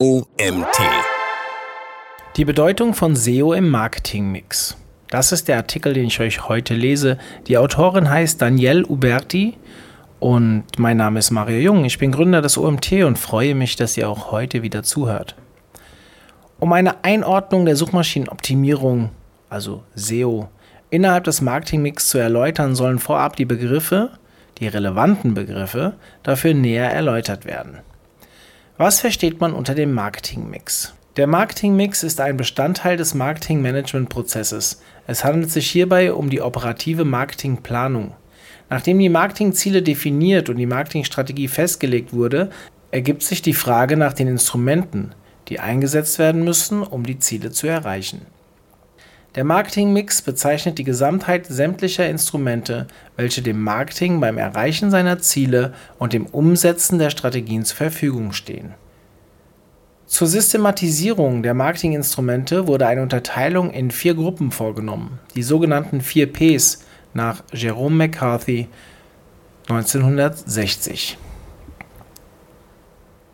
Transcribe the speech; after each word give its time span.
OMT. 0.00 0.78
Die 2.36 2.44
Bedeutung 2.44 2.94
von 2.94 3.16
SEO 3.16 3.52
im 3.52 3.68
Marketingmix. 3.68 4.76
Das 5.10 5.32
ist 5.32 5.48
der 5.48 5.56
Artikel, 5.56 5.92
den 5.92 6.06
ich 6.06 6.20
euch 6.20 6.48
heute 6.48 6.74
lese. 6.74 7.18
Die 7.48 7.58
Autorin 7.58 8.08
heißt 8.08 8.40
Danielle 8.40 8.86
Uberti 8.86 9.56
und 10.20 10.66
mein 10.78 10.98
Name 10.98 11.18
ist 11.18 11.32
Mario 11.32 11.58
Jung. 11.58 11.84
Ich 11.84 11.98
bin 11.98 12.12
Gründer 12.12 12.42
des 12.42 12.56
OMT 12.56 12.92
und 13.02 13.18
freue 13.18 13.56
mich, 13.56 13.74
dass 13.74 13.96
ihr 13.96 14.08
auch 14.08 14.30
heute 14.30 14.62
wieder 14.62 14.84
zuhört. 14.84 15.34
Um 16.60 16.72
eine 16.72 17.02
Einordnung 17.02 17.64
der 17.64 17.74
Suchmaschinenoptimierung, 17.74 19.10
also 19.50 19.82
SEO, 19.96 20.48
innerhalb 20.90 21.24
des 21.24 21.40
Marketingmix 21.40 22.08
zu 22.08 22.18
erläutern, 22.18 22.76
sollen 22.76 23.00
vorab 23.00 23.34
die 23.34 23.46
Begriffe, 23.46 24.10
die 24.58 24.68
relevanten 24.68 25.34
Begriffe, 25.34 25.94
dafür 26.22 26.54
näher 26.54 26.88
erläutert 26.92 27.46
werden. 27.46 27.80
Was 28.80 29.00
versteht 29.00 29.40
man 29.40 29.54
unter 29.54 29.74
dem 29.74 29.92
Marketingmix? 29.92 30.94
Der 31.16 31.26
Marketingmix 31.26 32.04
ist 32.04 32.20
ein 32.20 32.36
Bestandteil 32.36 32.96
des 32.96 33.12
Marketingmanagementprozesses. 33.12 34.80
Es 35.08 35.24
handelt 35.24 35.50
sich 35.50 35.68
hierbei 35.68 36.12
um 36.12 36.30
die 36.30 36.40
operative 36.40 37.04
Marketingplanung. 37.04 38.14
Nachdem 38.70 39.00
die 39.00 39.08
Marketingziele 39.08 39.82
definiert 39.82 40.48
und 40.48 40.58
die 40.58 40.66
Marketingstrategie 40.66 41.48
festgelegt 41.48 42.12
wurde, 42.12 42.50
ergibt 42.92 43.24
sich 43.24 43.42
die 43.42 43.52
Frage 43.52 43.96
nach 43.96 44.12
den 44.12 44.28
Instrumenten, 44.28 45.12
die 45.48 45.58
eingesetzt 45.58 46.20
werden 46.20 46.44
müssen, 46.44 46.84
um 46.84 47.04
die 47.04 47.18
Ziele 47.18 47.50
zu 47.50 47.66
erreichen. 47.66 48.26
Der 49.34 49.44
Marketingmix 49.44 50.22
bezeichnet 50.22 50.78
die 50.78 50.84
Gesamtheit 50.84 51.46
sämtlicher 51.46 52.08
Instrumente, 52.08 52.86
welche 53.16 53.42
dem 53.42 53.62
Marketing 53.62 54.20
beim 54.20 54.38
Erreichen 54.38 54.90
seiner 54.90 55.18
Ziele 55.18 55.74
und 55.98 56.12
dem 56.14 56.26
Umsetzen 56.26 56.98
der 56.98 57.10
Strategien 57.10 57.64
zur 57.64 57.76
Verfügung 57.76 58.32
stehen. 58.32 58.74
Zur 60.06 60.26
Systematisierung 60.26 61.42
der 61.42 61.52
Marketinginstrumente 61.52 62.66
wurde 62.66 62.86
eine 62.86 63.02
Unterteilung 63.02 63.70
in 63.70 63.90
vier 63.90 64.14
Gruppen 64.14 64.50
vorgenommen, 64.50 65.18
die 65.34 65.42
sogenannten 65.42 66.00
4 66.00 66.32
Ps 66.32 66.86
nach 67.12 67.42
Jerome 67.52 67.96
McCarthy 67.96 68.68
1960. 69.68 71.18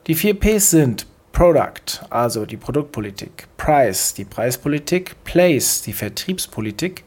Die 0.08 0.16
4 0.16 0.40
Ps 0.40 0.70
sind 0.70 1.06
Product, 1.34 2.06
also 2.10 2.46
die 2.46 2.56
Produktpolitik, 2.56 3.48
Price, 3.56 4.14
die 4.14 4.24
Preispolitik, 4.24 5.16
Place, 5.24 5.82
die 5.82 5.92
Vertriebspolitik, 5.92 7.02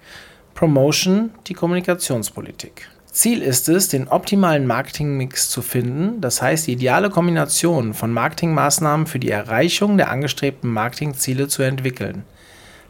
Promotion, 0.53 1.31
die 1.47 1.53
Kommunikationspolitik. 1.53 2.89
Ziel 3.09 3.41
ist 3.41 3.69
es, 3.69 3.87
den 3.87 4.09
optimalen 4.09 4.67
Marketingmix 4.67 5.49
zu 5.49 5.61
finden, 5.61 6.19
das 6.19 6.41
heißt 6.41 6.67
die 6.67 6.73
ideale 6.73 7.09
Kombination 7.09 7.93
von 7.93 8.11
Marketingmaßnahmen 8.11 9.07
für 9.07 9.17
die 9.17 9.31
Erreichung 9.31 9.95
der 9.95 10.11
angestrebten 10.11 10.69
Marketingziele 10.73 11.47
zu 11.47 11.63
entwickeln. 11.63 12.25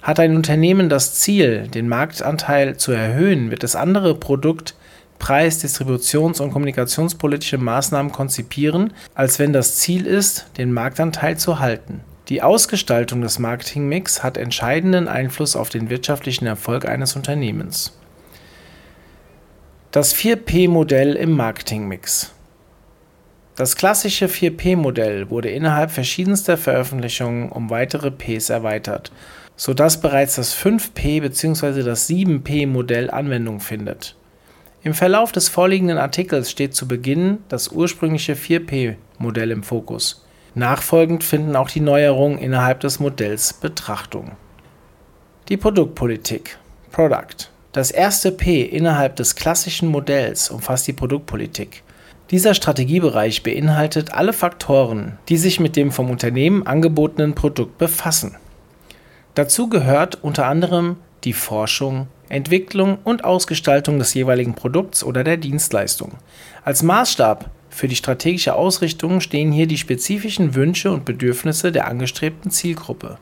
Hat 0.02 0.20
ein 0.20 0.36
Unternehmen 0.36 0.90
das 0.90 1.14
Ziel, 1.14 1.68
den 1.68 1.88
Marktanteil 1.88 2.78
zu 2.78 2.94
erhöhen, 2.94 3.52
wird 3.52 3.64
es 3.64 3.76
andere 3.76 4.16
Produkt- 4.16 4.74
Preis-, 5.20 5.64
Distributions- 5.64 6.42
und 6.42 6.52
kommunikationspolitische 6.52 7.58
Maßnahmen 7.58 8.12
konzipieren, 8.12 8.94
als 9.16 9.40
wenn 9.40 9.54
das 9.54 9.78
Ziel 9.78 10.06
ist, 10.06 10.48
den 10.58 10.72
Marktanteil 10.72 11.38
zu 11.38 11.60
halten. 11.60 12.02
Die 12.30 12.42
Ausgestaltung 12.42 13.22
des 13.22 13.40
Marketingmix 13.40 14.22
hat 14.22 14.38
entscheidenden 14.38 15.08
Einfluss 15.08 15.56
auf 15.56 15.70
den 15.70 15.90
wirtschaftlichen 15.90 16.46
Erfolg 16.46 16.86
eines 16.86 17.16
Unternehmens. 17.16 17.98
Das 19.92 20.14
4P-Modell 20.14 21.14
im 21.14 21.32
Marketingmix. 21.32 22.34
Das 23.56 23.78
klassische 23.78 24.28
4P-Modell 24.28 25.30
wurde 25.30 25.50
innerhalb 25.50 25.90
verschiedenster 25.90 26.58
Veröffentlichungen 26.58 27.50
um 27.50 27.70
weitere 27.70 28.12
Ps 28.12 28.50
erweitert, 28.50 29.12
sodass 29.56 30.00
bereits 30.00 30.36
das 30.36 30.56
5P 30.56 31.22
bzw. 31.22 31.82
das 31.82 32.08
7P-Modell 32.10 33.10
Anwendung 33.10 33.62
findet. 33.62 34.16
Im 34.84 34.94
Verlauf 34.94 35.32
des 35.32 35.50
vorliegenden 35.50 35.98
Artikels 35.98 36.52
steht 36.52 36.76
zu 36.76 36.88
Beginn 36.88 37.40
das 37.50 37.70
ursprüngliche 37.70 38.36
4P-Modell 38.36 39.52
im 39.52 39.64
Fokus. 39.64 40.26
Nachfolgend 40.54 41.24
finden 41.24 41.56
auch 41.56 41.70
die 41.70 41.82
Neuerungen 41.82 42.38
innerhalb 42.38 42.80
des 42.80 43.00
Modells 43.00 43.54
Betrachtung. 43.54 44.32
Die 45.50 45.58
Produktpolitik 45.58 46.58
Product. 46.92 47.50
Das 47.72 47.92
erste 47.92 48.32
P 48.32 48.64
innerhalb 48.64 49.16
des 49.18 49.36
klassischen 49.36 49.90
Modells 49.90 50.50
umfasst 50.50 50.88
die 50.88 50.94
Produktpolitik. 50.94 51.84
Dieser 52.32 52.54
Strategiebereich 52.54 53.44
beinhaltet 53.44 54.14
alle 54.14 54.34
Faktoren, 54.34 55.18
die 55.30 55.38
sich 55.38 55.60
mit 55.60 55.76
dem 55.76 55.92
vom 55.92 56.10
Unternehmen 56.10 56.66
angebotenen 56.68 57.36
Produkt 57.36 57.78
befassen. 57.78 58.36
Dazu 59.34 59.70
gehört 59.70 60.24
unter 60.24 60.48
anderem 60.48 60.98
die 61.24 61.34
Forschung, 61.34 62.08
Entwicklung 62.30 62.98
und 63.04 63.24
Ausgestaltung 63.24 64.00
des 64.00 64.14
jeweiligen 64.14 64.54
Produkts 64.54 65.04
oder 65.04 65.24
der 65.24 65.38
Dienstleistung. 65.38 66.14
Als 66.64 66.84
Maßstab 66.84 67.50
für 67.70 67.88
die 67.88 67.96
strategische 67.96 68.56
Ausrichtung 68.56 69.22
stehen 69.22 69.52
hier 69.52 69.68
die 69.68 69.78
spezifischen 69.78 70.56
Wünsche 70.56 70.92
und 70.92 71.06
Bedürfnisse 71.06 71.72
der 71.72 71.88
angestrebten 71.88 72.52
Zielgruppe. 72.52 73.18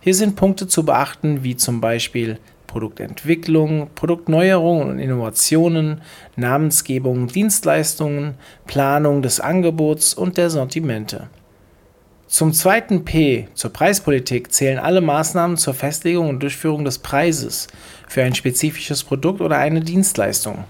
Hier 0.00 0.14
sind 0.14 0.36
Punkte 0.36 0.66
zu 0.66 0.84
beachten 0.84 1.44
wie 1.44 1.56
zum 1.56 1.80
Beispiel 1.80 2.38
Produktentwicklung, 2.66 3.88
Produktneuerungen 3.94 4.90
und 4.90 4.98
Innovationen, 4.98 6.00
Namensgebung, 6.36 7.28
Dienstleistungen, 7.28 8.34
Planung 8.66 9.22
des 9.22 9.38
Angebots 9.38 10.12
und 10.12 10.36
der 10.36 10.50
Sortimente. 10.50 11.28
Zum 12.26 12.52
zweiten 12.52 13.04
P, 13.04 13.48
zur 13.54 13.72
Preispolitik, 13.72 14.52
zählen 14.52 14.78
alle 14.78 15.00
Maßnahmen 15.00 15.56
zur 15.56 15.74
Festlegung 15.74 16.30
und 16.30 16.42
Durchführung 16.42 16.84
des 16.84 16.98
Preises 16.98 17.68
für 18.08 18.22
ein 18.22 18.34
spezifisches 18.34 19.04
Produkt 19.04 19.40
oder 19.40 19.58
eine 19.58 19.80
Dienstleistung. 19.80 20.64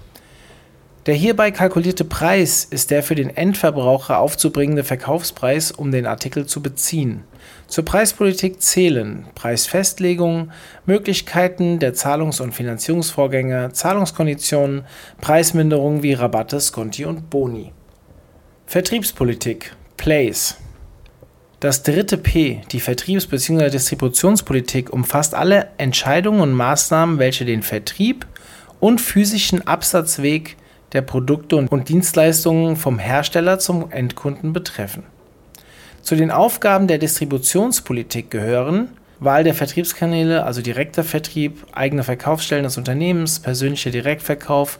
Der 1.05 1.13
hierbei 1.13 1.51
kalkulierte 1.51 2.03
Preis 2.03 2.65
ist 2.65 2.89
der 2.89 3.03
für 3.03 3.13
den 3.13 3.29
Endverbraucher 3.29 4.19
aufzubringende 4.19 4.83
Verkaufspreis, 4.83 5.71
um 5.71 5.91
den 5.91 6.07
Artikel 6.07 6.47
zu 6.47 6.63
beziehen. 6.63 7.23
Zur 7.67 7.85
Preispolitik 7.85 8.59
zählen 8.59 9.27
Preisfestlegung, 9.35 10.51
Möglichkeiten 10.87 11.77
der 11.77 11.93
Zahlungs- 11.93 12.41
und 12.41 12.53
Finanzierungsvorgänge, 12.53 13.71
Zahlungskonditionen, 13.71 14.85
Preisminderungen 15.21 16.01
wie 16.01 16.13
Rabatte, 16.13 16.59
Sconti 16.59 17.05
und 17.05 17.29
Boni. 17.29 17.71
Vertriebspolitik 18.65 19.75
Place 19.97 20.57
das 21.65 21.83
dritte 21.83 22.17
P, 22.17 22.61
die 22.71 22.79
Vertriebs- 22.79 23.27
bzw. 23.27 23.69
Distributionspolitik, 23.69 24.93
umfasst 24.93 25.33
alle 25.33 25.67
Entscheidungen 25.77 26.41
und 26.41 26.53
Maßnahmen, 26.53 27.19
welche 27.19 27.43
den 27.43 27.63
Vertrieb 27.63 28.25
und 28.79 29.01
physischen 29.01 29.65
Absatzweg 29.65 30.57
der 30.93 31.01
Produkte 31.01 31.55
und 31.55 31.89
Dienstleistungen 31.89 32.75
vom 32.75 32.99
Hersteller 32.99 33.59
zum 33.59 33.91
Endkunden 33.91 34.53
betreffen. 34.53 35.03
Zu 36.01 36.15
den 36.15 36.29
Aufgaben 36.29 36.87
der 36.87 36.99
Distributionspolitik 36.99 38.29
gehören 38.29 38.89
Wahl 39.19 39.43
der 39.43 39.53
Vertriebskanäle, 39.53 40.43
also 40.43 40.61
direkter 40.61 41.03
Vertrieb, 41.03 41.65
eigene 41.71 42.03
Verkaufsstellen 42.03 42.63
des 42.63 42.77
Unternehmens, 42.77 43.39
persönlicher 43.39 43.89
Direktverkauf, 43.89 44.77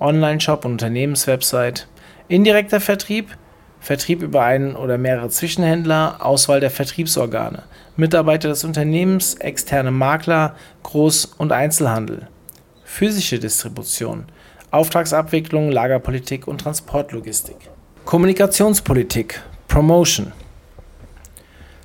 Online-Shop 0.00 0.64
und 0.64 0.72
Unternehmenswebsite, 0.72 1.84
indirekter 2.28 2.80
Vertrieb, 2.80 3.30
Vertrieb 3.80 4.22
über 4.22 4.42
einen 4.42 4.74
oder 4.74 4.98
mehrere 4.98 5.28
Zwischenhändler, 5.28 6.16
Auswahl 6.24 6.60
der 6.60 6.70
Vertriebsorgane, 6.70 7.62
Mitarbeiter 7.96 8.48
des 8.48 8.64
Unternehmens, 8.64 9.34
externe 9.34 9.90
Makler, 9.90 10.56
Groß- 10.82 11.36
und 11.38 11.52
Einzelhandel, 11.52 12.28
physische 12.84 13.38
Distribution, 13.38 14.24
Auftragsabwicklung, 14.70 15.70
Lagerpolitik 15.70 16.48
und 16.48 16.60
Transportlogistik. 16.60 17.56
Kommunikationspolitik, 18.04 19.40
Promotion. 19.68 20.32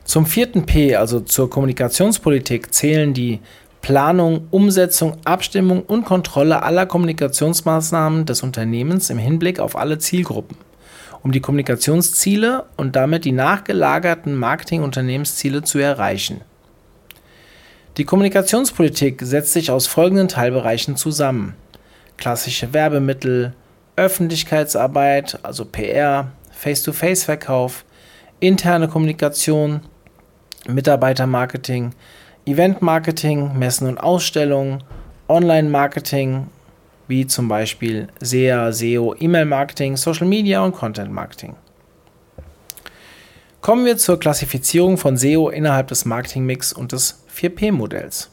Zum 0.04 0.25
vierten 0.25 0.66
P, 0.66 0.95
also 0.95 1.19
zur 1.19 1.50
Kommunikationspolitik, 1.50 2.74
zählen 2.74 3.13
die 3.13 3.39
Planung, 3.81 4.48
Umsetzung, 4.51 5.18
Abstimmung 5.24 5.83
und 5.83 6.06
Kontrolle 6.06 6.63
aller 6.63 6.86
Kommunikationsmaßnahmen 6.86 8.25
des 8.25 8.44
Unternehmens 8.44 9.10
im 9.10 9.18
Hinblick 9.18 9.60
auf 9.60 9.75
alle 9.75 10.00
Zielgruppen 10.00 10.57
um 11.23 11.31
die 11.31 11.41
Kommunikationsziele 11.41 12.65
und 12.77 12.95
damit 12.95 13.25
die 13.25 13.31
nachgelagerten 13.31 14.35
Marketing-Unternehmensziele 14.35 15.62
zu 15.62 15.79
erreichen. 15.79 16.41
Die 17.97 18.06
Kommunikationspolitik 18.06 19.21
setzt 19.21 19.53
sich 19.53 19.69
aus 19.69 19.88
folgenden 19.88 20.27
Teilbereichen 20.27 20.95
zusammen: 20.95 21.56
klassische 22.18 22.73
Werbemittel, 22.73 23.53
Öffentlichkeitsarbeit, 23.95 25.39
also 25.44 25.65
PR, 25.65 26.31
Face-to-Face-Verkauf, 26.51 27.85
interne 28.39 28.88
Kommunikation, 28.88 29.81
Mitarbeitermarketing, 30.68 31.94
Eventmarketing, 32.45 33.57
Messen 33.57 33.88
und 33.88 33.97
Ausstellungen, 33.97 34.83
Online-Marketing, 35.27 36.47
wie 37.07 37.27
zum 37.27 37.48
Beispiel 37.48 38.07
SEA, 38.19 38.71
SEO, 38.71 39.15
E-Mail-Marketing, 39.19 39.98
Social 39.98 40.27
Media 40.27 40.63
und 40.63 40.74
Content-Marketing. 40.74 41.56
Kommen 43.62 43.86
wir 43.86 43.98
zur 43.98 44.19
Klassifizierung 44.19 44.98
von 44.98 45.18
SEO 45.18 45.50
innerhalb 45.50 45.88
des 45.88 46.06
Marketingmix 46.06 46.74
und 46.74 46.92
des 46.94 47.24
4P-Modells. 47.36 48.31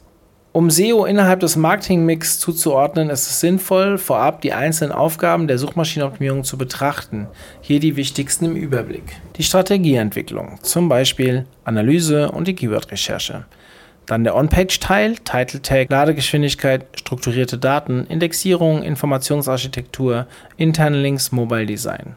Um 0.53 0.71
SEO 0.71 1.05
innerhalb 1.05 1.41
des 1.41 1.57
Marketingmix 1.57 2.41
zuzuordnen, 2.41 3.11
ist 3.11 3.29
es 3.29 3.39
sinnvoll, 3.39 3.99
vorab 3.99 4.41
die 4.41 4.55
einzelnen 4.55 4.93
Aufgaben 4.93 5.47
der 5.47 5.59
Suchmaschinenoptimierung 5.59 6.43
zu 6.43 6.57
betrachten. 6.57 7.29
Hier 7.61 7.79
die 7.79 7.97
wichtigsten 7.97 8.47
im 8.47 8.57
Überblick. 8.57 9.05
Die 9.37 9.43
Strategieentwicklung, 9.43 10.59
zum 10.63 10.89
Beispiel 10.89 11.45
Analyse 11.65 12.33
und 12.33 12.49
die 12.49 12.55
Keyword-Recherche. 12.55 13.45
Dann 14.09 14.25
der 14.25 14.35
On-Page-Teil, 14.35 15.17
Title 15.17 15.61
Tag, 15.61 15.91
Ladegeschwindigkeit, 15.91 16.87
strukturierte 16.97 17.59
Daten, 17.59 18.07
Indexierung, 18.07 18.83
Informationsarchitektur, 18.83 20.27
interne 20.57 20.97
Links, 20.97 21.31
Mobile 21.31 21.67
Design. 21.67 22.17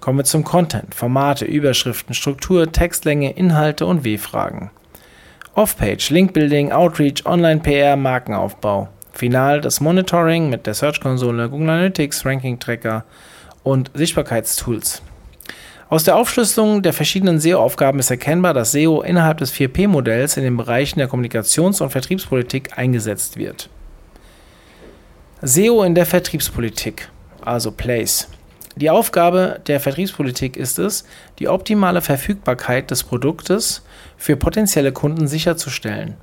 Kommen 0.00 0.18
wir 0.18 0.24
zum 0.24 0.42
Content, 0.42 0.92
Formate, 0.92 1.44
Überschriften, 1.44 2.14
Struktur, 2.14 2.72
Textlänge, 2.72 3.30
Inhalte 3.30 3.86
und 3.86 4.02
W-Fragen. 4.02 4.72
Off-Page, 5.54 6.10
Link-Building, 6.10 6.72
Outreach, 6.72 7.24
Online-PR, 7.24 7.94
Markenaufbau. 7.94 8.88
Final 9.12 9.60
das 9.60 9.80
Monitoring 9.80 10.50
mit 10.50 10.66
der 10.66 10.74
Search-Konsole, 10.74 11.48
Google 11.48 11.70
Analytics, 11.70 12.26
Ranking-Tracker 12.26 13.04
und 13.62 13.92
Sichtbarkeitstools. 13.94 15.02
Aus 15.90 16.04
der 16.04 16.14
Aufschlüsselung 16.14 16.82
der 16.82 16.92
verschiedenen 16.92 17.40
SEO-Aufgaben 17.40 17.98
ist 17.98 18.12
erkennbar, 18.12 18.54
dass 18.54 18.70
SEO 18.70 19.02
innerhalb 19.02 19.38
des 19.38 19.52
4P-Modells 19.52 20.36
in 20.36 20.44
den 20.44 20.56
Bereichen 20.56 21.00
der 21.00 21.08
Kommunikations- 21.08 21.82
und 21.82 21.90
Vertriebspolitik 21.90 22.78
eingesetzt 22.78 23.36
wird. 23.36 23.68
SEO 25.42 25.82
in 25.82 25.96
der 25.96 26.06
Vertriebspolitik, 26.06 27.08
also 27.40 27.72
Place. 27.72 28.28
Die 28.76 28.88
Aufgabe 28.88 29.60
der 29.66 29.80
Vertriebspolitik 29.80 30.56
ist 30.56 30.78
es, 30.78 31.04
die 31.40 31.48
optimale 31.48 32.02
Verfügbarkeit 32.02 32.92
des 32.92 33.02
Produktes 33.02 33.82
für 34.16 34.36
potenzielle 34.36 34.92
Kunden 34.92 35.26
sicherzustellen. 35.26 36.14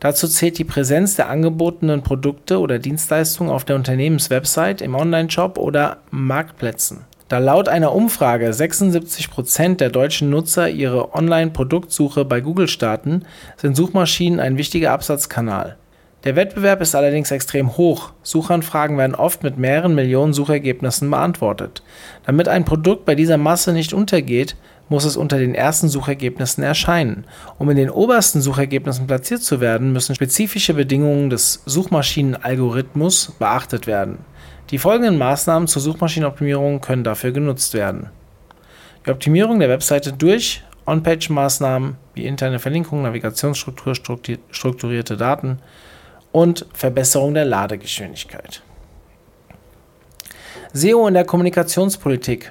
Dazu 0.00 0.26
zählt 0.26 0.56
die 0.56 0.64
Präsenz 0.64 1.16
der 1.16 1.28
angebotenen 1.28 2.02
Produkte 2.02 2.58
oder 2.58 2.78
Dienstleistungen 2.78 3.52
auf 3.52 3.66
der 3.66 3.76
Unternehmenswebsite, 3.76 4.82
im 4.82 4.94
Onlineshop 4.94 5.58
oder 5.58 5.98
Marktplätzen. 6.10 7.04
Da 7.32 7.38
laut 7.38 7.66
einer 7.66 7.94
Umfrage 7.94 8.50
76% 8.50 9.76
der 9.76 9.88
deutschen 9.88 10.28
Nutzer 10.28 10.68
ihre 10.68 11.14
Online-Produktsuche 11.14 12.26
bei 12.26 12.42
Google 12.42 12.68
starten, 12.68 13.22
sind 13.56 13.74
Suchmaschinen 13.74 14.38
ein 14.38 14.58
wichtiger 14.58 14.92
Absatzkanal. 14.92 15.78
Der 16.24 16.36
Wettbewerb 16.36 16.82
ist 16.82 16.94
allerdings 16.94 17.30
extrem 17.30 17.78
hoch. 17.78 18.12
Suchanfragen 18.22 18.98
werden 18.98 19.14
oft 19.14 19.44
mit 19.44 19.56
mehreren 19.56 19.94
Millionen 19.94 20.34
Suchergebnissen 20.34 21.08
beantwortet. 21.08 21.82
Damit 22.26 22.48
ein 22.48 22.66
Produkt 22.66 23.06
bei 23.06 23.14
dieser 23.14 23.38
Masse 23.38 23.72
nicht 23.72 23.94
untergeht, 23.94 24.54
muss 24.90 25.06
es 25.06 25.16
unter 25.16 25.38
den 25.38 25.54
ersten 25.54 25.88
Suchergebnissen 25.88 26.62
erscheinen. 26.62 27.24
Um 27.58 27.70
in 27.70 27.78
den 27.78 27.88
obersten 27.88 28.42
Suchergebnissen 28.42 29.06
platziert 29.06 29.42
zu 29.42 29.58
werden, 29.58 29.94
müssen 29.94 30.14
spezifische 30.14 30.74
Bedingungen 30.74 31.30
des 31.30 31.62
Suchmaschinenalgorithmus 31.64 33.32
beachtet 33.38 33.86
werden. 33.86 34.18
Die 34.72 34.78
folgenden 34.78 35.18
Maßnahmen 35.18 35.68
zur 35.68 35.82
Suchmaschinenoptimierung 35.82 36.80
können 36.80 37.04
dafür 37.04 37.30
genutzt 37.30 37.74
werden. 37.74 38.08
Die 39.06 39.10
Optimierung 39.10 39.60
der 39.60 39.68
Webseite 39.68 40.14
durch 40.14 40.64
On-Page-Maßnahmen 40.86 41.96
wie 42.14 42.24
interne 42.24 42.58
Verlinkung, 42.58 43.02
Navigationsstruktur, 43.02 43.94
strukturierte 43.94 45.18
Daten, 45.18 45.58
und 46.32 46.64
Verbesserung 46.72 47.34
der 47.34 47.44
Ladegeschwindigkeit. 47.44 48.62
SEO 50.72 51.06
in 51.06 51.12
der 51.12 51.26
Kommunikationspolitik, 51.26 52.50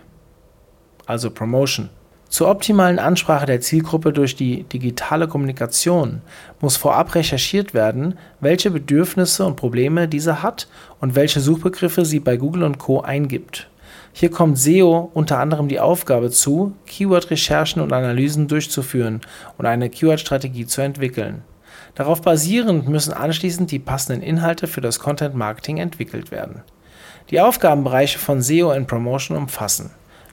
also 1.07 1.31
Promotion. 1.31 1.89
Zur 2.31 2.47
optimalen 2.47 2.97
Ansprache 2.97 3.45
der 3.45 3.59
Zielgruppe 3.59 4.13
durch 4.13 4.37
die 4.37 4.63
digitale 4.63 5.27
Kommunikation 5.27 6.21
muss 6.61 6.77
vorab 6.77 7.13
recherchiert 7.13 7.73
werden, 7.73 8.17
welche 8.39 8.71
Bedürfnisse 8.71 9.45
und 9.45 9.57
Probleme 9.57 10.07
diese 10.07 10.41
hat 10.41 10.69
und 11.01 11.15
welche 11.15 11.41
Suchbegriffe 11.41 12.05
sie 12.05 12.21
bei 12.21 12.37
Google 12.37 12.63
und 12.63 12.77
Co 12.77 13.01
eingibt. 13.01 13.67
Hier 14.13 14.31
kommt 14.31 14.57
SEO 14.57 15.11
unter 15.13 15.39
anderem 15.39 15.67
die 15.67 15.81
Aufgabe 15.81 16.31
zu, 16.31 16.73
Keyword-Recherchen 16.85 17.81
und 17.81 17.91
Analysen 17.91 18.47
durchzuführen 18.47 19.19
und 19.57 19.65
eine 19.65 19.89
Keyword-Strategie 19.89 20.65
zu 20.65 20.79
entwickeln. 20.79 21.41
Darauf 21.95 22.21
basierend 22.21 22.87
müssen 22.87 23.11
anschließend 23.11 23.71
die 23.71 23.79
passenden 23.79 24.23
Inhalte 24.23 24.67
für 24.67 24.79
das 24.79 24.99
Content 24.99 25.35
Marketing 25.35 25.79
entwickelt 25.79 26.31
werden. 26.31 26.61
Die 27.29 27.41
Aufgabenbereiche 27.41 28.19
von 28.19 28.41
SEO 28.41 28.71
in 28.71 28.87
Promotion 28.87 29.35
umfassen 29.35 29.91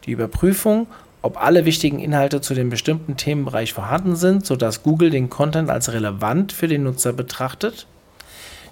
die 0.09 0.13
Überprüfung, 0.13 0.87
ob 1.23 1.43
alle 1.43 1.65
wichtigen 1.65 1.99
Inhalte 1.99 2.41
zu 2.41 2.55
dem 2.55 2.71
bestimmten 2.71 3.17
Themenbereich 3.17 3.73
vorhanden 3.73 4.17
sind, 4.17 4.47
sodass 4.47 4.83
Google 4.83 5.11
den 5.11 5.31
Content 5.31 5.71
als 5.71 5.93
relevant 5.93 6.53
für 6.53 6.69
den 6.69 6.85
Nutzer 6.85 7.13
betrachtet. 7.13 7.87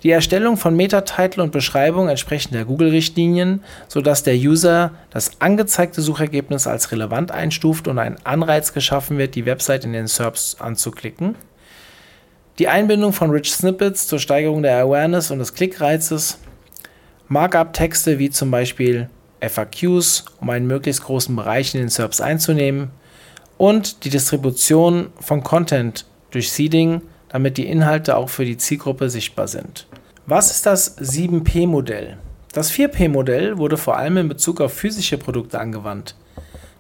Die 0.03 0.11
Erstellung 0.11 0.57
von 0.57 0.77
Meta-Titel 0.77 1.41
und 1.41 1.53
Beschreibung 1.53 2.09
entsprechend 2.09 2.55
der 2.55 2.65
Google-Richtlinien, 2.65 3.63
sodass 3.89 4.23
der 4.23 4.37
User 4.37 4.93
das 5.11 5.41
angezeigte 5.41 6.03
Suchergebnis 6.03 6.67
als 6.67 6.93
relevant 6.93 7.33
einstuft 7.33 7.89
und 7.89 7.99
ein 7.99 8.17
Anreiz 8.25 8.73
geschaffen 8.73 9.19
wird, 9.19 9.35
die 9.35 9.47
Website 9.47 9.85
in 9.85 9.93
den 9.93 10.07
SERPs 10.07 10.61
anzuklicken. 10.61 11.35
Die 12.59 12.69
Einbindung 12.69 13.13
von 13.13 13.31
Rich 13.31 13.53
Snippets 13.53 14.07
zur 14.07 14.19
Steigerung 14.19 14.63
der 14.63 14.79
Awareness 14.79 15.31
und 15.31 15.41
des 15.41 15.55
Klickreizes, 15.55 16.39
Markup-Texte 17.29 18.19
wie 18.19 18.31
zum 18.31 18.51
Beispiel 18.51 19.11
FAQs, 19.41 20.25
um 20.41 20.51
einen 20.51 20.67
möglichst 20.67 21.05
großen 21.05 21.35
Bereich 21.35 21.75
in 21.75 21.81
den 21.81 21.89
SERPs 21.89 22.21
einzunehmen 22.21 22.91
und 23.59 24.05
die 24.05 24.11
Distribution 24.11 25.09
von 25.21 25.43
Content 25.43 26.07
durch 26.31 26.53
Seeding, 26.53 27.03
damit 27.29 27.57
die 27.57 27.67
Inhalte 27.67 28.17
auch 28.17 28.29
für 28.29 28.45
die 28.45 28.57
Zielgruppe 28.57 29.11
sichtbar 29.11 29.49
sind. 29.49 29.87
Was 30.27 30.51
ist 30.51 30.67
das 30.67 30.99
7P-Modell? 30.99 32.19
Das 32.53 32.73
4P-Modell 32.73 33.59
wurde 33.59 33.77
vor 33.77 33.97
allem 33.97 34.17
in 34.17 34.29
Bezug 34.29 34.61
auf 34.61 34.73
physische 34.73 35.19
Produkte 35.19 35.61
angewandt. 35.61 36.17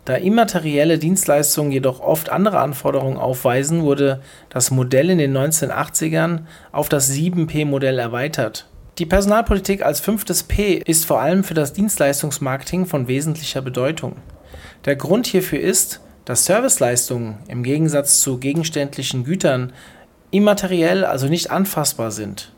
Da 0.06 0.14
immaterielle 0.14 0.99
Dienstleistungen 0.99 1.73
jedoch 1.73 2.00
oft 2.00 2.31
andere 2.31 2.61
Anforderungen 2.61 3.19
aufweisen, 3.19 3.82
wurde 3.82 4.23
das 4.49 4.70
Modell 4.70 5.11
in 5.11 5.19
den 5.19 5.37
1980ern 5.37 6.43
auf 6.70 6.88
das 6.88 7.11
7P-Modell 7.12 7.99
erweitert. 7.99 8.67
Die 8.98 9.04
Personalpolitik 9.04 9.84
als 9.84 10.00
fünftes 10.00 10.43
P 10.43 10.81
ist 10.87 11.04
vor 11.04 11.20
allem 11.20 11.44
für 11.44 11.52
das 11.52 11.75
Dienstleistungsmarketing 11.75 12.87
von 12.87 13.08
wesentlicher 13.08 13.60
Bedeutung. 13.60 14.16
Der 14.87 14.96
Grund 14.96 15.26
hierfür 15.26 15.60
ist, 15.60 16.00
dass 16.25 16.46
Serviceleistungen 16.46 17.37
im 17.46 17.62
Gegensatz 17.62 18.22
zu 18.22 18.38
gegenständlichen 18.38 19.25
Gütern 19.25 19.74
immateriell, 20.31 21.05
also 21.05 21.29
nicht 21.29 21.50
anfassbar 21.50 22.10
sind. 22.10 22.53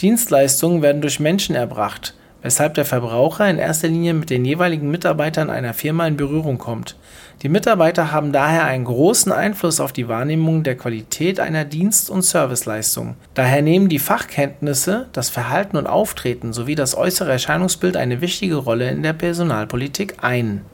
Dienstleistungen 0.00 0.80
werden 0.80 1.02
durch 1.02 1.20
Menschen 1.20 1.54
erbracht, 1.54 2.14
weshalb 2.40 2.72
der 2.74 2.86
Verbraucher 2.86 3.48
in 3.50 3.58
erster 3.58 3.88
Linie 3.88 4.14
mit 4.14 4.30
den 4.30 4.46
jeweiligen 4.46 4.90
Mitarbeitern 4.90 5.50
einer 5.50 5.74
Firma 5.74 6.06
in 6.06 6.16
Berührung 6.16 6.56
kommt. 6.56 6.96
Die 7.42 7.48
Mitarbeiter 7.48 8.10
haben 8.10 8.32
daher 8.32 8.64
einen 8.64 8.84
großen 8.84 9.30
Einfluss 9.30 9.80
auf 9.80 9.92
die 9.92 10.08
Wahrnehmung 10.08 10.62
der 10.62 10.76
Qualität 10.76 11.40
einer 11.40 11.64
Dienst- 11.64 12.08
und 12.08 12.22
Serviceleistung. 12.22 13.16
Daher 13.34 13.60
nehmen 13.60 13.88
die 13.88 13.98
Fachkenntnisse, 13.98 15.08
das 15.12 15.28
Verhalten 15.28 15.76
und 15.76 15.86
Auftreten 15.86 16.52
sowie 16.52 16.74
das 16.74 16.96
äußere 16.96 17.32
Erscheinungsbild 17.32 17.96
eine 17.96 18.20
wichtige 18.20 18.56
Rolle 18.56 18.90
in 18.90 19.02
der 19.02 19.12
Personalpolitik 19.12 20.16
ein. 20.22 20.64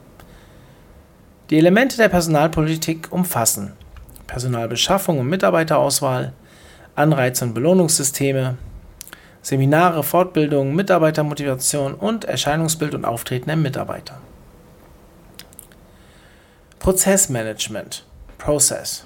Die 1.49 1.57
Elemente 1.57 1.97
der 1.97 2.07
Personalpolitik 2.07 3.11
umfassen 3.11 3.73
Personalbeschaffung 4.31 5.19
und 5.19 5.27
Mitarbeiterauswahl, 5.27 6.31
Anreiz- 6.95 7.41
und 7.41 7.53
Belohnungssysteme, 7.53 8.57
Seminare, 9.41 10.03
Fortbildungen, 10.03 10.73
Mitarbeitermotivation 10.73 11.93
und 11.93 12.23
Erscheinungsbild 12.23 12.95
und 12.95 13.03
Auftreten 13.03 13.47
der 13.47 13.57
Mitarbeiter. 13.57 14.19
Prozessmanagement 16.81 18.03
Process 18.39 19.05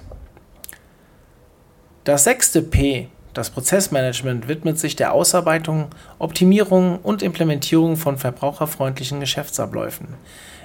Das 2.04 2.24
sechste 2.24 2.62
P, 2.62 3.08
das 3.34 3.50
Prozessmanagement, 3.50 4.48
widmet 4.48 4.78
sich 4.78 4.96
der 4.96 5.12
Ausarbeitung, 5.12 5.88
Optimierung 6.18 6.98
und 7.00 7.22
Implementierung 7.22 7.98
von 7.98 8.16
verbraucherfreundlichen 8.16 9.20
Geschäftsabläufen. 9.20 10.14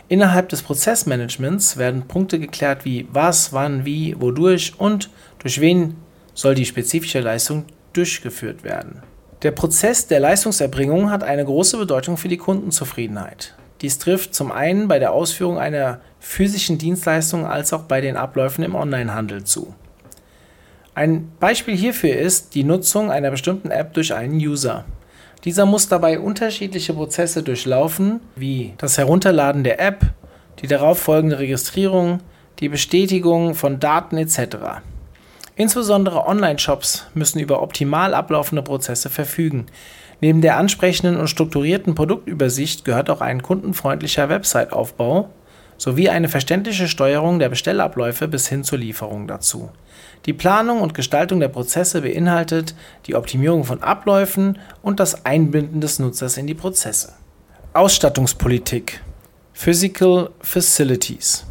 Innerhalb 0.07 0.47
des 0.47 0.61
Prozessmanagements 0.61 1.75
werden 1.75 2.07
Punkte 2.07 2.39
geklärt 2.39 2.85
wie 2.85 3.09
was, 3.11 3.51
wann, 3.51 3.83
wie, 3.83 4.15
wodurch 4.17 4.79
und 4.79 5.09
durch 5.39 5.59
wen 5.59 5.97
soll 6.33 6.55
die 6.55 6.65
spezifische 6.65 7.19
Leistung 7.19 7.65
durchgeführt 7.91 8.63
werden. 8.63 9.03
Der 9.41 9.51
Prozess 9.51 10.07
der 10.07 10.21
Leistungserbringung 10.21 11.11
hat 11.11 11.23
eine 11.23 11.43
große 11.43 11.77
Bedeutung 11.77 12.15
für 12.15 12.29
die 12.29 12.37
Kundenzufriedenheit. 12.37 13.53
Dies 13.81 13.97
trifft 13.97 14.33
zum 14.33 14.51
einen 14.51 14.87
bei 14.87 14.99
der 14.99 15.11
Ausführung 15.11 15.57
einer 15.57 15.99
physischen 16.21 16.77
Dienstleistung 16.77 17.45
als 17.45 17.73
auch 17.73 17.81
bei 17.81 17.99
den 17.99 18.15
Abläufen 18.15 18.63
im 18.63 18.75
Onlinehandel 18.75 19.43
zu. 19.43 19.73
Ein 20.93 21.31
Beispiel 21.39 21.75
hierfür 21.75 22.15
ist 22.15 22.53
die 22.53 22.63
Nutzung 22.63 23.11
einer 23.11 23.31
bestimmten 23.31 23.71
App 23.71 23.93
durch 23.93 24.13
einen 24.13 24.35
User. 24.35 24.85
Dieser 25.43 25.65
muss 25.65 25.87
dabei 25.89 26.19
unterschiedliche 26.19 26.93
Prozesse 26.93 27.41
durchlaufen, 27.41 28.19
wie 28.35 28.73
das 28.77 28.99
Herunterladen 28.99 29.63
der 29.63 29.79
App, 29.79 30.05
die 30.61 30.67
darauf 30.67 30.99
folgende 30.99 31.39
Registrierung, 31.39 32.19
die 32.59 32.69
Bestätigung 32.69 33.55
von 33.55 33.79
Daten 33.79 34.17
etc. 34.17 34.57
Insbesondere 35.55 36.27
Online-Shops 36.27 37.07
müssen 37.15 37.39
über 37.39 37.63
optimal 37.63 38.13
ablaufende 38.13 38.61
Prozesse 38.61 39.09
verfügen. 39.09 39.65
Neben 40.19 40.41
der 40.41 40.57
ansprechenden 40.57 41.17
und 41.17 41.29
strukturierten 41.29 41.95
Produktübersicht 41.95 42.85
gehört 42.85 43.09
auch 43.09 43.21
ein 43.21 43.41
kundenfreundlicher 43.41 44.29
Website-Aufbau 44.29 45.29
sowie 45.81 46.09
eine 46.09 46.29
verständliche 46.29 46.87
Steuerung 46.87 47.39
der 47.39 47.49
Bestellabläufe 47.49 48.27
bis 48.27 48.47
hin 48.47 48.63
zur 48.63 48.77
Lieferung 48.77 49.27
dazu. 49.27 49.71
Die 50.27 50.33
Planung 50.33 50.79
und 50.79 50.93
Gestaltung 50.93 51.39
der 51.39 51.47
Prozesse 51.47 52.01
beinhaltet 52.01 52.75
die 53.07 53.15
Optimierung 53.15 53.63
von 53.63 53.81
Abläufen 53.81 54.59
und 54.83 54.99
das 54.99 55.25
Einbinden 55.25 55.81
des 55.81 55.97
Nutzers 55.97 56.37
in 56.37 56.45
die 56.45 56.53
Prozesse. 56.53 57.13
Ausstattungspolitik 57.73 59.01
Physical 59.53 60.29
Facilities 60.41 61.47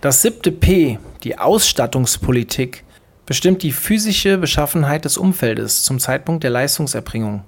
Das 0.00 0.22
siebte 0.22 0.52
P, 0.52 1.00
die 1.24 1.36
Ausstattungspolitik, 1.36 2.84
bestimmt 3.26 3.64
die 3.64 3.72
physische 3.72 4.38
Beschaffenheit 4.38 5.04
des 5.04 5.18
Umfeldes 5.18 5.82
zum 5.82 5.98
Zeitpunkt 5.98 6.44
der 6.44 6.50
Leistungserbringung 6.50 7.42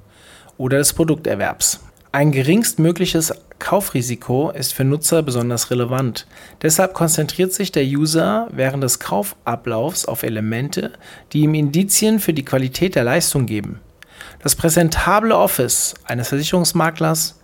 oder 0.58 0.78
des 0.78 0.94
Produkterwerbs. 0.94 1.78
Ein 2.11 2.32
geringstmögliches 2.32 3.32
Kaufrisiko 3.58 4.50
ist 4.50 4.75
für 4.75 4.84
Nutzer 4.84 5.23
besonders 5.23 5.70
relevant. 5.70 6.26
Deshalb 6.62 6.94
konzentriert 6.94 7.52
sich 7.52 7.73
der 7.73 7.84
User 7.84 8.49
während 8.52 8.82
des 8.82 8.99
Kaufablaufs 8.99 10.06
auf 10.06 10.23
Elemente, 10.23 10.92
die 11.32 11.40
ihm 11.40 11.54
Indizien 11.54 12.18
für 12.18 12.32
die 12.32 12.44
Qualität 12.44 12.94
der 12.94 13.04
Leistung 13.04 13.46
geben. 13.46 13.80
Das 14.42 14.54
präsentable 14.54 15.37
Office 15.37 15.94
eines 16.04 16.28
Versicherungsmaklers, 16.28 17.40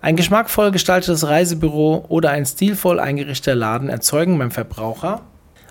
ein 0.00 0.16
geschmackvoll 0.16 0.70
gestaltetes 0.70 1.26
Reisebüro 1.26 2.04
oder 2.08 2.30
ein 2.30 2.46
stilvoll 2.46 3.00
eingerichteter 3.00 3.54
Laden 3.54 3.88
erzeugen 3.88 4.38
beim 4.38 4.50
Verbraucher 4.50 5.22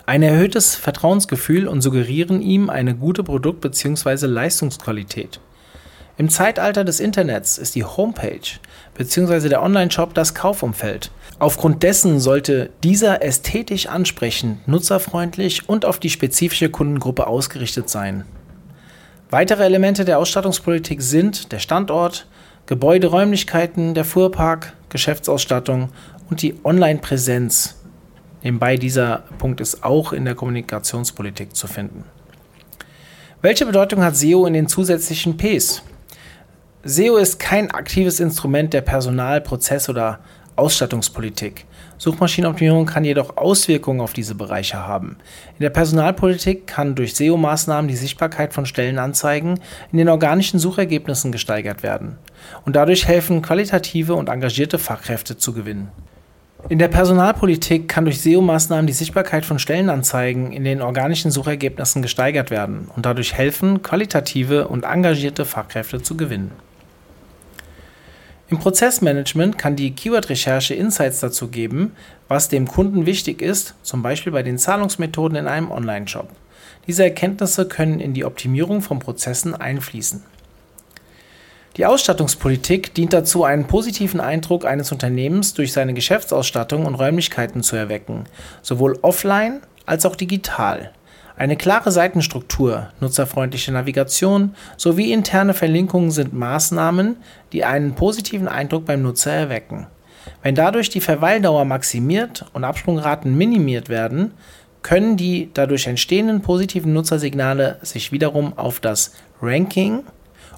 ein 0.06 0.22
erhöhtes 0.22 0.74
Vertrauensgefühl 0.74 1.66
und 1.66 1.80
suggerieren 1.80 2.42
ihm 2.42 2.68
eine 2.68 2.94
gute 2.94 3.24
Produkt- 3.24 3.62
bzw. 3.62 4.26
Leistungsqualität. 4.26 5.40
Im 6.18 6.28
Zeitalter 6.28 6.84
des 6.84 7.00
Internets 7.00 7.56
ist 7.56 7.74
die 7.74 7.84
Homepage 7.84 8.60
bzw. 8.94 9.48
der 9.48 9.62
Online-Shop 9.62 10.14
das 10.14 10.34
Kaufumfeld. 10.34 11.10
Aufgrund 11.38 11.82
dessen 11.82 12.20
sollte 12.20 12.70
dieser 12.82 13.22
ästhetisch 13.22 13.86
ansprechend, 13.86 14.66
nutzerfreundlich 14.68 15.68
und 15.68 15.84
auf 15.84 15.98
die 15.98 16.10
spezifische 16.10 16.70
Kundengruppe 16.70 17.26
ausgerichtet 17.26 17.88
sein. 17.88 18.24
Weitere 19.30 19.64
Elemente 19.64 20.04
der 20.04 20.18
Ausstattungspolitik 20.18 21.02
sind 21.02 21.50
der 21.50 21.58
Standort, 21.58 22.26
Gebäuderäumlichkeiten, 22.66 23.94
der 23.94 24.04
Fuhrpark, 24.04 24.74
Geschäftsausstattung 24.88 25.90
und 26.30 26.40
die 26.40 26.54
Online-Präsenz. 26.64 27.76
Nebenbei 28.42 28.76
dieser 28.76 29.24
Punkt 29.38 29.60
ist 29.60 29.82
auch 29.82 30.12
in 30.12 30.24
der 30.24 30.34
Kommunikationspolitik 30.34 31.56
zu 31.56 31.66
finden. 31.66 32.04
Welche 33.42 33.66
Bedeutung 33.66 34.02
hat 34.02 34.16
SEO 34.16 34.46
in 34.46 34.54
den 34.54 34.68
zusätzlichen 34.68 35.36
Ps? 35.36 35.82
SEO 36.86 37.16
ist 37.16 37.38
kein 37.38 37.70
aktives 37.70 38.20
Instrument 38.20 38.74
der 38.74 38.82
Personal-, 38.82 39.40
Prozess- 39.40 39.88
oder 39.88 40.18
Ausstattungspolitik. 40.54 41.64
Suchmaschinenoptimierung 41.96 42.84
kann 42.84 43.06
jedoch 43.06 43.38
Auswirkungen 43.38 44.02
auf 44.02 44.12
diese 44.12 44.34
Bereiche 44.34 44.86
haben. 44.86 45.16
In 45.58 45.62
der 45.62 45.70
Personalpolitik 45.70 46.66
kann 46.66 46.94
durch 46.94 47.14
SEO-Maßnahmen 47.14 47.88
die 47.88 47.96
Sichtbarkeit 47.96 48.52
von 48.52 48.66
Stellenanzeigen 48.66 49.60
in 49.92 49.96
den 49.96 50.10
organischen 50.10 50.58
Suchergebnissen 50.58 51.32
gesteigert 51.32 51.82
werden 51.82 52.18
und 52.66 52.76
dadurch 52.76 53.08
helfen, 53.08 53.40
qualitative 53.40 54.14
und 54.14 54.28
engagierte 54.28 54.78
Fachkräfte 54.78 55.38
zu 55.38 55.54
gewinnen. 55.54 55.88
In 56.68 56.78
der 56.78 56.88
Personalpolitik 56.88 57.88
kann 57.88 58.04
durch 58.04 58.20
SEO-Maßnahmen 58.20 58.86
die 58.86 58.92
Sichtbarkeit 58.92 59.46
von 59.46 59.58
Stellenanzeigen 59.58 60.52
in 60.52 60.64
den 60.64 60.82
organischen 60.82 61.30
Suchergebnissen 61.30 62.02
gesteigert 62.02 62.50
werden 62.50 62.90
und 62.94 63.06
dadurch 63.06 63.32
helfen, 63.32 63.80
qualitative 63.80 64.68
und 64.68 64.84
engagierte 64.84 65.46
Fachkräfte 65.46 66.02
zu 66.02 66.18
gewinnen. 66.18 66.50
Im 68.54 68.60
Prozessmanagement 68.60 69.58
kann 69.58 69.74
die 69.74 69.90
Keyword-Recherche 69.90 70.74
Insights 70.74 71.18
dazu 71.18 71.48
geben, 71.48 71.96
was 72.28 72.48
dem 72.48 72.68
Kunden 72.68 73.04
wichtig 73.04 73.42
ist, 73.42 73.74
zum 73.82 74.00
Beispiel 74.00 74.30
bei 74.30 74.44
den 74.44 74.58
Zahlungsmethoden 74.58 75.36
in 75.36 75.48
einem 75.48 75.72
Online-Shop. 75.72 76.28
Diese 76.86 77.02
Erkenntnisse 77.02 77.66
können 77.66 77.98
in 77.98 78.14
die 78.14 78.24
Optimierung 78.24 78.80
von 78.80 79.00
Prozessen 79.00 79.56
einfließen. 79.56 80.22
Die 81.76 81.84
Ausstattungspolitik 81.84 82.94
dient 82.94 83.12
dazu, 83.12 83.42
einen 83.42 83.66
positiven 83.66 84.20
Eindruck 84.20 84.66
eines 84.66 84.92
Unternehmens 84.92 85.54
durch 85.54 85.72
seine 85.72 85.92
Geschäftsausstattung 85.92 86.86
und 86.86 86.94
Räumlichkeiten 86.94 87.64
zu 87.64 87.74
erwecken, 87.74 88.26
sowohl 88.62 88.96
offline 89.02 89.62
als 89.84 90.06
auch 90.06 90.14
digital. 90.14 90.92
Eine 91.36 91.56
klare 91.56 91.90
Seitenstruktur, 91.90 92.90
nutzerfreundliche 93.00 93.72
Navigation 93.72 94.54
sowie 94.76 95.12
interne 95.12 95.52
Verlinkungen 95.52 96.12
sind 96.12 96.32
Maßnahmen, 96.32 97.16
die 97.52 97.64
einen 97.64 97.94
positiven 97.94 98.46
Eindruck 98.46 98.84
beim 98.84 99.02
Nutzer 99.02 99.32
erwecken. 99.32 99.88
Wenn 100.42 100.54
dadurch 100.54 100.90
die 100.90 101.00
Verweildauer 101.00 101.64
maximiert 101.64 102.46
und 102.52 102.62
Absprungraten 102.64 103.36
minimiert 103.36 103.88
werden, 103.88 104.32
können 104.82 105.16
die 105.16 105.50
dadurch 105.54 105.86
entstehenden 105.86 106.40
positiven 106.40 106.92
Nutzersignale 106.92 107.78
sich 107.82 108.12
wiederum 108.12 108.56
auf 108.56 108.78
das 108.78 109.12
Ranking 109.42 110.04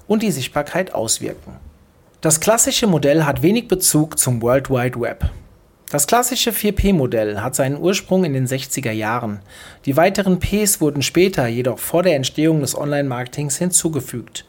und 0.05 0.21
die 0.21 0.31
Sichtbarkeit 0.31 0.93
auswirken. 0.93 1.53
Das 2.21 2.39
klassische 2.39 2.87
Modell 2.87 3.23
hat 3.23 3.41
wenig 3.41 3.67
Bezug 3.67 4.19
zum 4.19 4.41
World 4.41 4.69
Wide 4.69 4.99
Web. 4.99 5.29
Das 5.89 6.05
klassische 6.05 6.51
4P-Modell 6.51 7.39
hat 7.39 7.55
seinen 7.55 7.77
Ursprung 7.77 8.25
in 8.25 8.33
den 8.33 8.45
60er 8.45 8.91
Jahren. 8.91 9.39
Die 9.85 9.95
weiteren 9.95 10.37
Ps 10.37 10.81
wurden 10.81 11.01
später, 11.01 11.47
jedoch 11.47 11.79
vor 11.79 12.03
der 12.03 12.17
Entstehung 12.17 12.59
des 12.59 12.77
Online-Marketings 12.77 13.57
hinzugefügt. 13.57 14.43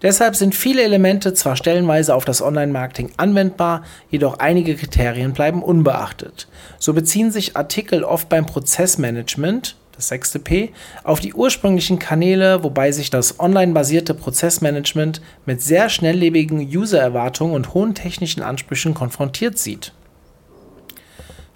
Deshalb 0.00 0.34
sind 0.34 0.54
viele 0.54 0.82
Elemente 0.82 1.34
zwar 1.34 1.56
stellenweise 1.56 2.14
auf 2.14 2.24
das 2.24 2.40
Online-Marketing 2.40 3.10
anwendbar, 3.18 3.82
jedoch 4.10 4.38
einige 4.38 4.76
Kriterien 4.76 5.34
bleiben 5.34 5.62
unbeachtet. 5.62 6.48
So 6.78 6.94
beziehen 6.94 7.32
sich 7.32 7.54
Artikel 7.54 8.02
oft 8.02 8.30
beim 8.30 8.46
Prozessmanagement, 8.46 9.76
das 9.94 10.08
sechste 10.08 10.38
P, 10.38 10.70
auf 11.04 11.20
die 11.20 11.34
ursprünglichen 11.34 11.98
Kanäle, 11.98 12.62
wobei 12.64 12.92
sich 12.92 13.10
das 13.10 13.38
online-basierte 13.38 14.14
Prozessmanagement 14.14 15.20
mit 15.44 15.60
sehr 15.60 15.90
schnelllebigen 15.90 16.60
User-Erwartungen 16.60 17.52
und 17.52 17.74
hohen 17.74 17.94
technischen 17.94 18.42
Ansprüchen 18.42 18.94
konfrontiert 18.94 19.58
sieht. 19.58 19.92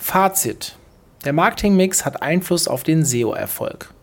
Fazit: 0.02 0.74
Der 1.24 1.32
Marketingmix 1.32 2.04
hat 2.04 2.22
Einfluss 2.22 2.66
auf 2.66 2.82
den 2.82 3.04
SEO-Erfolg. 3.04 3.94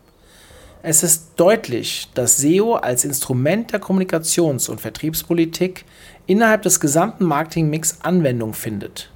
Es 0.82 1.02
ist 1.02 1.32
deutlich, 1.36 2.08
dass 2.14 2.38
SEO 2.38 2.76
als 2.76 3.04
Instrument 3.04 3.70
der 3.70 3.82
Kommunikations- 3.82 4.70
und 4.70 4.80
Vertriebspolitik 4.80 5.84
innerhalb 6.26 6.62
des 6.62 6.80
gesamten 6.80 7.26
Marketingmix 7.26 7.98
Anwendung 8.02 8.54
findet. 8.54 9.10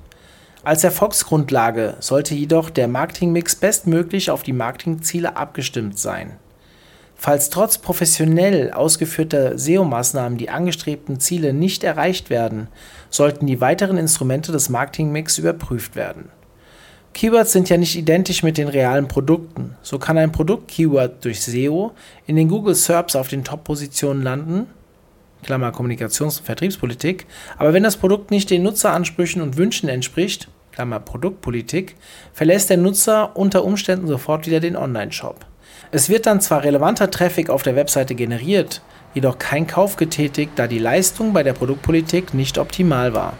Als 0.62 0.84
Erfolgsgrundlage 0.84 1.96
sollte 2.00 2.34
jedoch 2.34 2.68
der 2.68 2.86
Marketingmix 2.86 3.56
bestmöglich 3.56 4.30
auf 4.30 4.42
die 4.42 4.52
Marketingziele 4.52 5.38
abgestimmt 5.38 5.98
sein. 5.98 6.36
Falls 7.16 7.48
trotz 7.48 7.78
professionell 7.78 8.72
ausgeführter 8.72 9.56
SEO-Maßnahmen 9.56 10.36
die 10.36 10.50
angestrebten 10.50 11.18
Ziele 11.18 11.54
nicht 11.54 11.82
erreicht 11.82 12.28
werden, 12.28 12.68
sollten 13.08 13.46
die 13.46 13.62
weiteren 13.62 13.96
Instrumente 13.96 14.52
des 14.52 14.68
Marketingmix 14.68 15.38
überprüft 15.38 15.96
werden 15.96 16.28
Keywords 17.14 17.52
sind 17.52 17.68
ja 17.68 17.76
nicht 17.76 17.96
identisch 17.96 18.42
mit 18.42 18.58
den 18.58 18.68
realen 18.68 19.06
Produkten. 19.06 19.76
So 19.82 19.98
kann 19.98 20.18
ein 20.18 20.32
Produkt-Keyword 20.32 21.24
durch 21.24 21.42
SEO 21.42 21.92
in 22.26 22.34
den 22.34 22.48
Google 22.48 22.74
SERPs 22.74 23.14
auf 23.14 23.28
den 23.28 23.44
Top-Positionen 23.44 24.22
landen, 24.22 24.66
Klammer 25.44 25.70
Kommunikations- 25.70 26.38
und 26.38 26.46
Vertriebspolitik, 26.46 27.26
aber 27.56 27.72
wenn 27.72 27.84
das 27.84 27.96
Produkt 27.96 28.30
nicht 28.32 28.50
den 28.50 28.64
Nutzeransprüchen 28.64 29.40
und 29.40 29.56
Wünschen 29.56 29.88
entspricht, 29.88 30.48
Klammer 30.72 30.98
Produktpolitik, 30.98 31.94
verlässt 32.32 32.68
der 32.68 32.78
Nutzer 32.78 33.36
unter 33.36 33.64
Umständen 33.64 34.08
sofort 34.08 34.46
wieder 34.46 34.58
den 34.58 34.76
Online-Shop. 34.76 35.46
Es 35.92 36.08
wird 36.08 36.26
dann 36.26 36.40
zwar 36.40 36.64
relevanter 36.64 37.12
Traffic 37.12 37.48
auf 37.48 37.62
der 37.62 37.76
Webseite 37.76 38.16
generiert, 38.16 38.82
jedoch 39.14 39.38
kein 39.38 39.68
Kauf 39.68 39.94
getätigt, 39.94 40.52
da 40.56 40.66
die 40.66 40.80
Leistung 40.80 41.32
bei 41.32 41.44
der 41.44 41.52
Produktpolitik 41.52 42.34
nicht 42.34 42.58
optimal 42.58 43.14
war. 43.14 43.34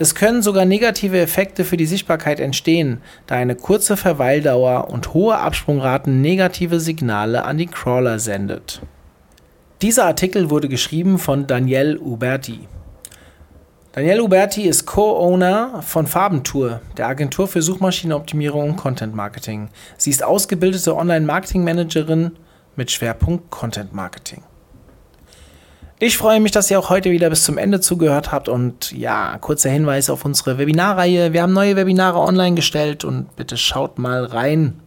Es 0.00 0.14
können 0.14 0.40
sogar 0.40 0.64
negative 0.64 1.20
Effekte 1.20 1.62
für 1.62 1.76
die 1.76 1.84
Sichtbarkeit 1.84 2.40
entstehen, 2.40 3.02
da 3.26 3.34
eine 3.34 3.54
kurze 3.54 3.98
Verweildauer 3.98 4.88
und 4.88 5.12
hohe 5.12 5.36
Absprungraten 5.36 6.22
negative 6.22 6.80
Signale 6.80 7.44
an 7.44 7.58
die 7.58 7.66
Crawler 7.66 8.18
sendet. 8.18 8.80
Dieser 9.82 10.06
Artikel 10.06 10.48
wurde 10.48 10.70
geschrieben 10.70 11.18
von 11.18 11.46
Danielle 11.46 12.00
Uberti. 12.00 12.60
Danielle 13.92 14.24
Uberti 14.24 14.62
ist 14.62 14.86
Co-Owner 14.86 15.82
von 15.82 16.06
Farbentour, 16.06 16.80
der 16.96 17.06
Agentur 17.06 17.46
für 17.46 17.60
Suchmaschinenoptimierung 17.60 18.70
und 18.70 18.76
Content 18.78 19.14
Marketing. 19.14 19.68
Sie 19.98 20.08
ist 20.08 20.24
ausgebildete 20.24 20.96
Online-Marketing-Managerin 20.96 22.30
mit 22.74 22.90
Schwerpunkt 22.90 23.50
Content 23.50 23.92
Marketing. 23.92 24.44
Ich 26.02 26.16
freue 26.16 26.40
mich, 26.40 26.50
dass 26.50 26.70
ihr 26.70 26.78
auch 26.78 26.88
heute 26.88 27.10
wieder 27.10 27.28
bis 27.28 27.44
zum 27.44 27.58
Ende 27.58 27.78
zugehört 27.78 28.32
habt 28.32 28.48
und 28.48 28.90
ja, 28.92 29.36
kurzer 29.38 29.68
Hinweis 29.68 30.08
auf 30.08 30.24
unsere 30.24 30.56
Webinarreihe. 30.56 31.34
Wir 31.34 31.42
haben 31.42 31.52
neue 31.52 31.76
Webinare 31.76 32.20
online 32.20 32.54
gestellt 32.54 33.04
und 33.04 33.36
bitte 33.36 33.58
schaut 33.58 33.98
mal 33.98 34.24
rein. 34.24 34.80